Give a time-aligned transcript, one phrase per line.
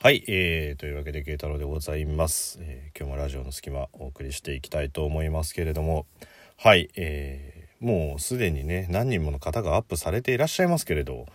[0.00, 6.06] はい、えー、というわけで慶太郎でございます、えー今日もラジオの隙間お送りしていきたいと思いますけれども。
[6.56, 11.26] はい、えーもうすでにね何人もの方がアップされていらっしゃいますけれど。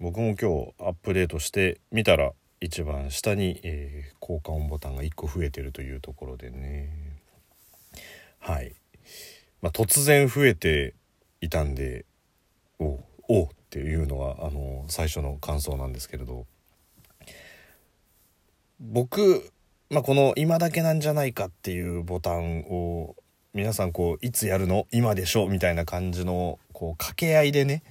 [0.00, 6.90] 僕も今日アップデートしてみたら一番下に、えー効果音ボタンが1個増えてるというところでね。
[8.40, 8.74] はい、
[9.60, 10.94] まあ、突然増えて
[11.40, 12.06] いたんで
[12.80, 12.98] お
[13.28, 16.44] おっていうのがあの最初の感想なんですけれど。
[18.84, 19.48] 僕、
[19.90, 23.14] まあ、この「今だけなんじゃないか」っていうボタンを
[23.54, 24.88] 皆さんこういつやるの？
[24.90, 25.46] 今でしょ？
[25.46, 27.84] みたいな感じのこう掛け合いでね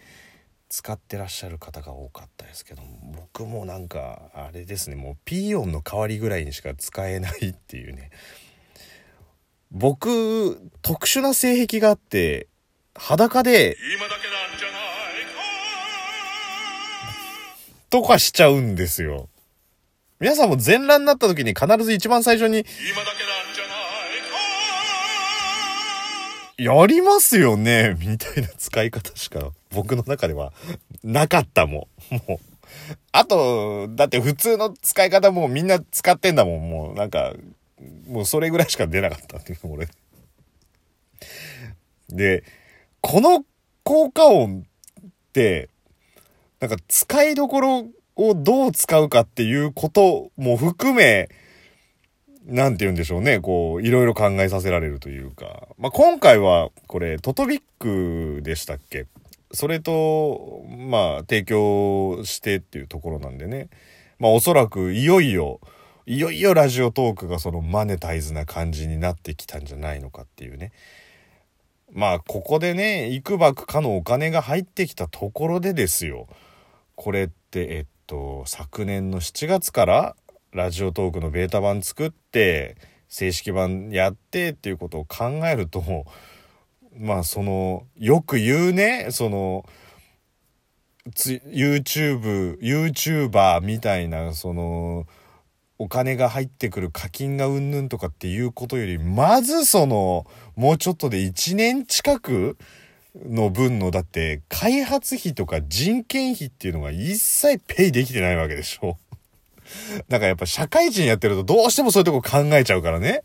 [0.68, 4.98] 使ってらっしゃる方が多かったですけども僕もなんかあれですね。
[4.98, 8.10] もうピー音の代わりぐらいにしか使えないっていうね。
[9.72, 12.48] 僕特殊な性癖があって
[12.96, 14.82] 裸で今だけなんじゃない
[17.90, 19.30] とかしちゃうんですよ
[20.22, 23.64] 皆さんも全裸になった時に必ず一番最初に今だけなんじゃ
[26.70, 30.54] ないやりますよねみたいな使い方しか僕の中では
[31.04, 32.16] なかったもん。
[32.28, 32.40] もう。
[33.12, 36.70] あと、だって普通の使い方もみんな使ってんだもん。
[36.70, 37.34] もうなんか、
[38.08, 39.88] もうそれぐらいしか出なかったっていう俺。
[42.10, 42.44] で、
[43.02, 43.44] この
[43.84, 44.66] 効果音
[45.04, 45.70] って、
[46.60, 47.88] なんか使いどころ
[48.30, 51.30] をどう使うかっていうことも含め、
[52.46, 55.68] なんて言うんでしょうね、こう、いろいろ考えさせられるというか。
[55.78, 59.06] まあ、今回は、これ、トトビックでしたっけ？
[59.54, 63.70] それと、まあ、提供してっていうところなんでね。
[64.18, 65.60] まあ、おそらく、いよいよ、
[66.08, 70.72] いよいよラジオトークがそのマネタイズな感じになってきたんじゃないのかっていうね。
[71.94, 76.28] まあ、ここでね、いくばくかのお金が入ってきたところでですよ。
[76.96, 80.16] これって、えっと、昨年の7月から
[80.52, 82.76] ラジオトークのベータ版作って
[83.08, 85.82] 正式版やってっていうことを考えると
[87.00, 89.66] まあそのよく言うねその
[91.08, 95.08] YouTube YouTuber みたいなその
[95.78, 100.26] お金が入ってくる課金がうんぬんとかっていうことよりまずその
[100.58, 102.58] もうちょっとで1年近く
[103.16, 108.98] の分のだって開発費とか人件費っていうのが一切ペイできてないわけでしょ。
[110.08, 113.22] だからやっぱ社会人やってるとどうしてもそういうとこ考えちゃうからね。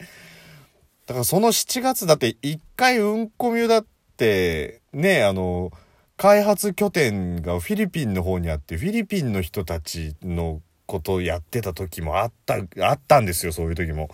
[1.07, 3.87] だからその7月だって一回うんこみゅだっ
[4.17, 5.71] てねあの
[6.17, 14.11] 開発拠点がフィリピンの方にあってフィリピンの人たちのことをやってた時もあったあったんですよそういう時も。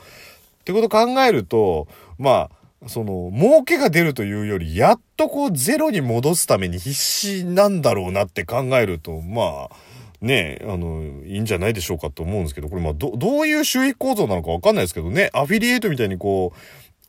[0.61, 1.88] ってこと考えると
[2.19, 9.70] まあその儲けが出るというよりやっとこうゼロに戻すために必死なんだろうなって考えるとまあ
[10.20, 16.53] ねあのいいんじゃないでしょうかと思うんですけどこれまあどどういう収益構造なのかわかんないですけどねアフィリエイトみたいにこ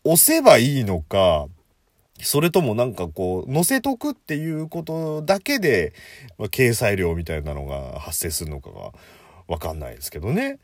[0.04, 1.48] う押せばいいのか
[2.20, 5.94] それともなんかこう載せとくっていうことだけで、
[6.38, 8.92] まあ、掲載料みたいなのが発生するのかが
[9.48, 10.60] わかんないですけどね。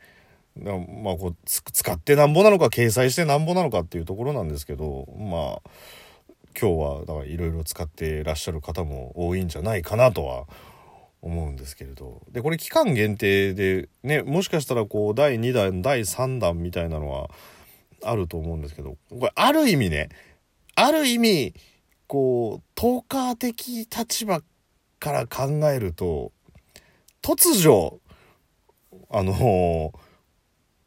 [0.56, 0.72] ま
[1.12, 5.70] あこう使ってなんぼなのか掲載してなんぼなのかっていうところなんですけどまあ
[6.58, 10.46] 今日はだからいろいろ使ってらっしゃる方も多いんじゃないかなとは
[11.22, 12.22] 思うんですけれど。
[12.30, 17.30] でこれ期間限定でねもしかしたらこう第2弾第3弾みたいなのは
[18.02, 20.08] あると思うんですけどこれある意味ね
[20.74, 21.54] ある意味
[22.06, 24.42] こうトーカー的立場
[24.98, 26.32] から考えると
[27.22, 28.00] 突如
[29.10, 29.92] あの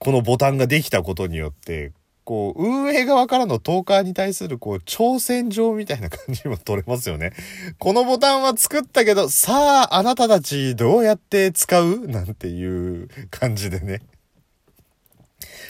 [0.04, 1.94] このボタンができたことによって
[2.26, 7.32] こう運営側からのトーカーに対するこう挑戦状みたいな感じも取れますよね。
[7.80, 12.08] このボタンは作ったけどさああなたたちどうやって使う？
[12.08, 14.02] なんていう感じでね。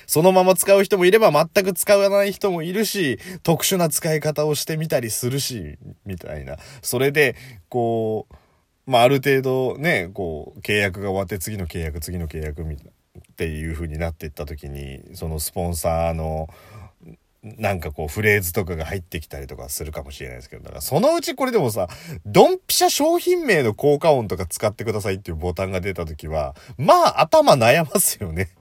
[0.06, 6.58] そのまま使う人もいれば全く使わない人もいるし、特殊な使い方をしてみたりするし、みたいな。
[6.82, 7.36] それで、
[7.70, 8.36] こう、
[8.92, 12.91] まあ、ある程度ね、こう、契約が終わって次の契約、次の契約みたいな。
[13.34, 16.47] っていう風になっていった時にそのスポンサーの
[17.41, 21.88] なんかこうフレーズとかが入ってきたりとかするかもしれないですけどだからそのうちこれでもさ
[22.28, 28.52] ドンピシャ商品名の効果音とか使ってくださいっていうボタンが出た時はまあ頭悩ますよね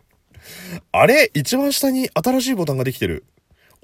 [0.90, 1.30] あれ？
[1.34, 3.24] 一番下に新しいボタンができてる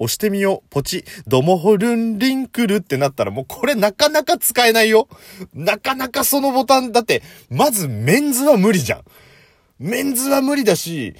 [0.01, 0.69] 押してみよう。
[0.69, 1.03] ポチ。
[1.27, 5.09] ドモホルンリンクルってなったらもうこれなかなか使えないよ。
[5.53, 9.03] なかなかそのボタン、だって、まずメンズは無理じゃん。
[9.79, 11.15] メンズは無理だし、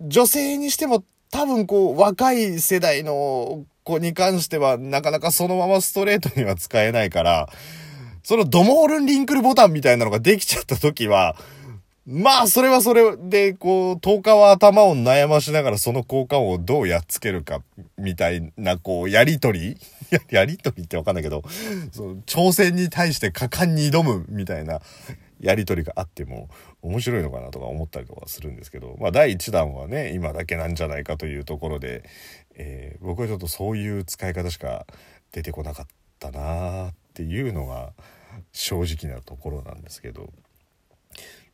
[0.00, 7.48] 女性にしても多分こう若い世代の子に関してはなかなかそのままストレートには使えないから、
[8.22, 11.36] そのドモールンリンクルボタンみたいなのができちゃった時は、
[12.06, 17.62] まあ、それはそれで、こう、10日は頭を悩ましながらその効果音をどうやっつけるか、
[17.96, 19.78] みたいな、こう、やりとり
[20.28, 21.44] やりとりってわかんないけど、
[21.92, 24.80] その挑戦に対して果敢に挑むみたいな
[25.42, 26.48] やりとりがあっても
[26.82, 32.04] 面白いのかなとか思ったりとかするんですけど、まあ、第1弾はね、今だけなんじゃないかというところで、
[32.54, 34.86] えー僕はちょっとそういう使い方しか
[35.32, 35.86] 出てこなかっ
[36.20, 37.92] たなっていうのが
[38.52, 40.32] 正直なところなんですけど。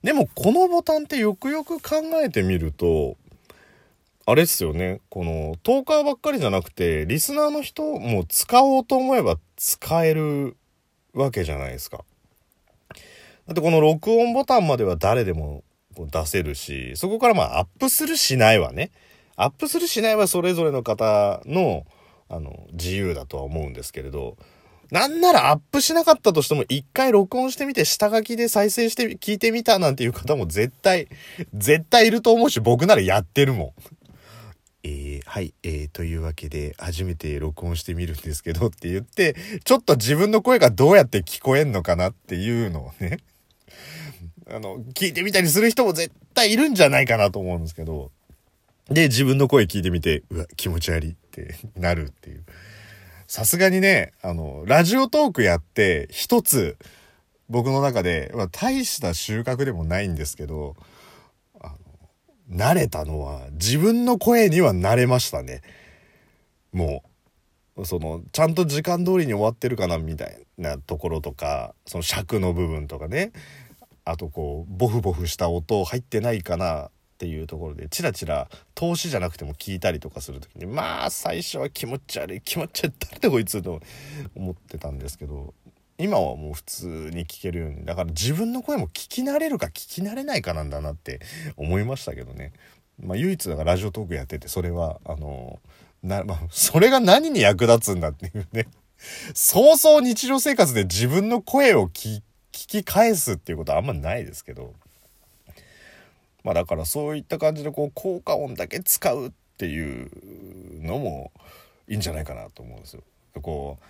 [0.03, 3.17] でもこのボタンってよくよく考えてみると、
[4.27, 5.01] あれっすよね。
[5.09, 10.57] このトーカーばっかりじゃなくて、リスナーの人も使おうと思えば使える
[11.15, 12.05] わけじゃないですか。
[13.49, 15.65] だってこの録音ボタンまでは誰でも
[15.97, 18.91] 出せるし、そこからまあアップするしないはね、
[19.37, 21.87] アップするしないはそれぞれの方の
[22.29, 24.37] あの自由だとは思うんですけれど、
[24.91, 31.09] なんならアップしなかったとしても一回録音してみて下書きで再生して聞いてみたなんていう方も絶対、
[31.55, 33.73] 絶対いると思うし僕ならやってるもん。
[34.85, 39.35] えー、はい、えー、というわけで初めて録音してみるんですけどって言って、
[39.65, 43.19] ちょっと自分の声がどうやって聞こえんのかなっていうのをね、
[44.51, 48.11] あの、聞いてみたりする人も絶対いるんじゃないかなと思うんですけど、
[48.89, 52.45] で、自分の声聞いてみて、うわ、気持ち悪いって なるっていう。
[53.27, 56.79] さすがにね、あの、ラジオトークやって、一つ、
[57.51, 60.77] 僕の中で、まあ、大した収穫でもないんですけど、
[61.61, 61.75] あ
[62.49, 65.61] の、慣れたのは、自分の声には慣れましたね。
[66.73, 67.08] もう、
[67.85, 73.33] その、ちゃんと時間通りに終わってるかな、みたいなところとか、その尺の部分とかね、
[74.05, 83.81] あとこう、ボフボフした音入ってないかな、っていうところでチラチラ投資じゃなくても聞いたりとかする時にまあ最初は気持ち悪い気持ち悪い誰だこいつと
[84.37, 85.53] 思ってたんですけど
[85.99, 91.19] 今はもう普通に聞けるようにだから自分の声も聞き慣れるか聞き慣れないかなんだなって
[91.57, 92.53] 思いましたけどね。
[93.03, 95.59] まあ唯一だからラジオトークやっててそれはあの
[96.03, 98.69] なまあそれが何に役立つんだっていうね。
[99.35, 102.23] そうそう日常生活で自分の声を聞
[102.53, 104.75] 聞き返すっていうことはあんまないですけど。
[106.45, 110.11] まあだからそういった感じでこう効果音だけ使うっていう
[110.83, 111.33] のも
[111.89, 113.03] いいんじゃないかなと思うんですよ。
[113.43, 113.85] こう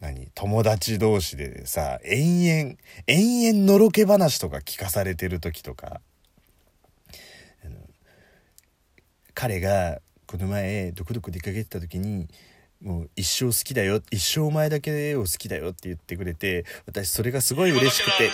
[0.00, 0.28] 何？
[0.34, 2.76] 友達同士でさ延々
[3.06, 6.00] 延々のろけ話とか聞かされてる時とか。
[9.34, 10.00] 彼が
[10.32, 12.26] この前どこどこ出かけてた時に
[12.82, 18.24] もう一生好きだよ一生お前だけを好きだよって言ってくれて私それがすごい嬉しくて。
[18.24, 18.28] え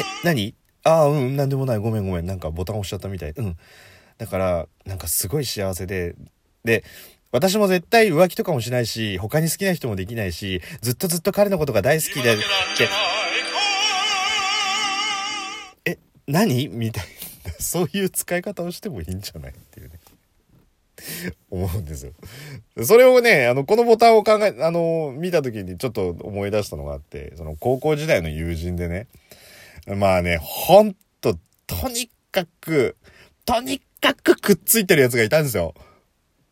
[0.00, 0.56] え何？
[0.82, 1.78] ああうんなんでもない。
[1.78, 2.26] ごめんごめん。
[2.26, 3.30] なんかボタン押しちゃったみたい。
[3.30, 3.56] うん。
[4.18, 6.16] だからなんかすごい幸せで
[6.64, 6.82] で
[7.30, 12.42] 私も絶対浮気とかもしないし他に好きな人もできないしずっとずっと彼のことが大好きでって。
[15.84, 15.96] え
[16.26, 16.66] 何？
[16.66, 17.27] みたいな。
[17.60, 19.98] そういう使い方をしてもいいんじゃないっていうね
[21.50, 22.12] 思うんですよ。
[22.84, 29.06] それをね、あの、このボタンを考え、あの、見た時にちょっと思い出したのがあって、その高校時代の友人でね、
[29.86, 32.96] まあね、ほんと、とにかく、
[33.44, 35.74] とにかくくっついてるやつがいたんですよ。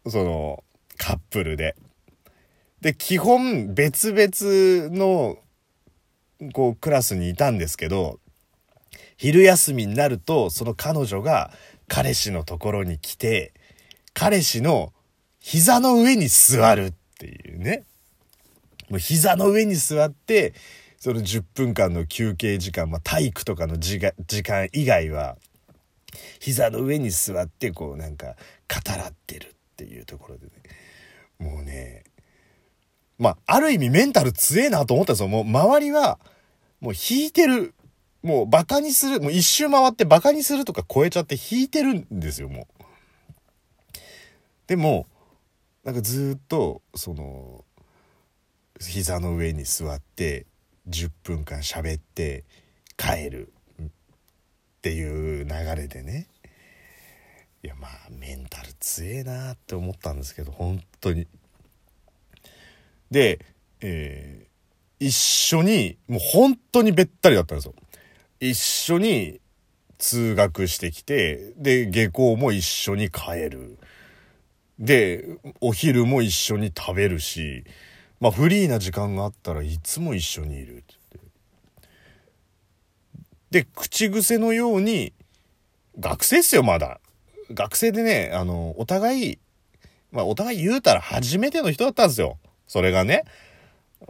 [0.09, 0.63] その、
[0.97, 1.75] カップルで。
[2.81, 5.39] で、基本別々の、
[6.53, 8.21] こう、クラスにいたんですけど、
[9.17, 11.51] 昼休みになると、その彼女が
[11.89, 13.53] 彼氏のところに来て、
[14.13, 14.93] 彼氏の
[15.41, 17.85] 膝の上に座るっていうね。
[18.89, 20.55] もう膝の上に座って、
[20.99, 25.37] その10分間の休憩時間、まあ、体育とかの時間以外は、
[26.41, 28.37] 膝の上に座って、こうなんか、
[28.69, 30.53] 語らってるっていうところでね。
[31.39, 32.05] もうね、
[33.19, 35.29] まあ、ある意味メンタル強えなと思ったんですよ。
[35.29, 36.19] もう周りは、
[36.81, 37.75] もう引いてる。
[38.27, 39.21] もうバカにする。
[39.21, 42.85] もう一周回ってバカにするとか超えちゃって引いてるんですよ、もう。
[44.67, 45.07] でも、
[45.85, 47.65] なんかずっと、その、
[48.81, 50.45] 膝の上に座って、
[50.89, 52.45] 10分間喋って、
[52.97, 53.53] 帰る。
[53.81, 53.87] っ
[54.83, 56.27] ていう流れでね。
[57.63, 61.29] いや、まあ、メンタル強えなって思ったんですけど、本当に。
[63.11, 63.45] で、
[63.81, 64.47] えー
[64.99, 67.75] 一緒に、もう本当にべったりだったんですよ。
[68.41, 69.41] 一緒に
[69.99, 73.79] 通学してきて、で、下校も一緒に帰る。
[74.79, 75.25] で、
[75.61, 77.65] お昼も一緒に食べるし、
[78.21, 81.21] まあフリーな時間があったらいつも一緒にいるってって。
[83.51, 85.13] で、口癖のように、
[85.99, 87.01] 学生っすよ、まだ。
[87.51, 89.39] 学生でね、あの、お互い、
[90.13, 92.39] まあお互い言うたら初めての人だったんですよ。
[92.67, 93.25] それがね。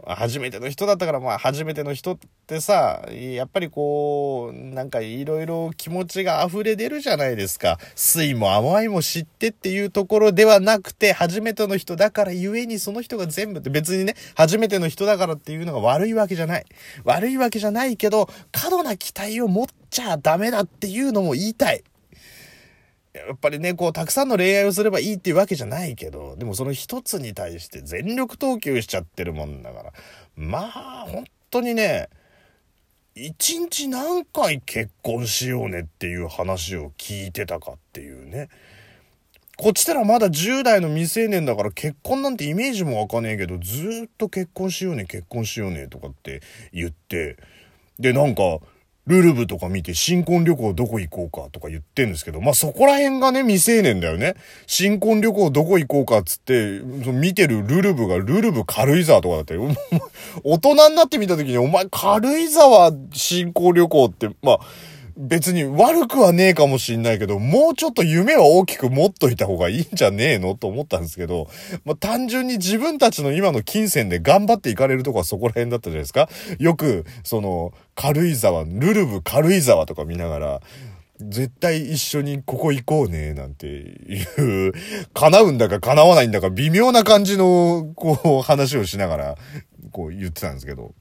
[0.05, 7.77] 初めての人だったから、まあ、初めての人ってさ、やっぱりこう、なんかいろいろ気持ちが溢れ出るじゃないですか。
[7.95, 16.65] 酸いも甘いも知ってっていうところではなくて、初めての人だからゆえにその人が全部って別にね、初めての人だからっていうのが悪いわけじゃない。
[17.05, 21.83] 悪いわけじゃないけど、過度な期待を持っちゃダメだっていうのも言いたい。
[23.27, 29.93] やっぱりね、こう、たくさんの恋愛をすればいいっていうわけじゃないけど、でもその一つに対して全力投球しちゃってるもんだから、
[30.35, 32.09] まあ、本当にね、
[33.15, 38.49] 一日何回結婚しようねっていう話を聞いてたかっていうね。
[39.57, 47.37] こっちたらまだ10代の未成年だから結婚なんてイメージもわかねえけど、ずっと結婚しようね、結婚しようねとかって言って、
[47.97, 48.59] で、なんか、
[49.07, 54.35] ルルブとか見て新婚旅行どこ行こうかとか言ってんですけど、まあ、そこら辺がね、未成年だよね。
[54.67, 59.57] 新婚旅行どこ行こうかっつって、見てるルルブがルルブ軽井沢とかだって、
[60.43, 64.59] 大人になってみた時に、お前軽井沢新婚旅行って、まあ、
[65.17, 71.47] 別に悪くはねえかもしんないけど、もうちょっと夢は大きく持っといた方がいいんじゃねえのと思ったんですけど、
[71.85, 76.29] まあ、単純に自分たちの今の金銭で頑張っていかれるとこはそこら辺だったじゃないですか。
[76.59, 80.61] よく、その、軽井沢、ルルブ軽井沢とか見ながら、
[81.19, 84.21] 絶対一緒にここ行こうね、なんてい
[84.67, 84.73] う、
[85.15, 89.35] 叶うんだか叶わないんだか微妙な感じの、こう、話をしながら、
[89.91, 90.93] こう言ってたんですけど。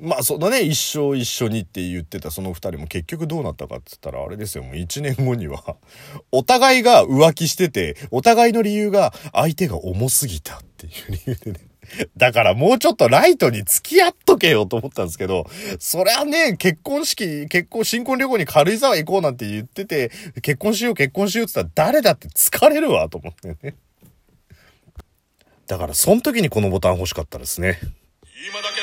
[0.00, 5.76] まあそのね一生一緒にって言ってたその2人も結局どうなったかっつったらあれですよもう1年後には
[6.32, 11.70] お互いが浮気しててお互いの理由が相手が重すぎたっていう理由でね
[12.16, 15.46] だからもうちょっとライトに付き合っとけよと思ったんですけど、
[15.78, 20.10] そりゃね、結婚式、結婚、新婚旅行に軽井沢行こうなんて言ってて、
[20.42, 23.74] 結婚しよう結婚しようって言ったら誰だって疲れるわと思ってね。
[25.66, 27.78] だからその時にこのボタン欲しかったですね。
[28.48, 28.79] 今だけ